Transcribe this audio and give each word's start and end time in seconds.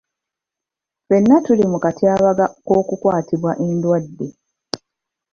Ffenna 1.03 1.35
tuli 1.45 1.63
mu 1.71 1.77
katyabaga 1.83 2.45
k'okukwatibwa 2.65 3.51
endwadde. 3.65 4.27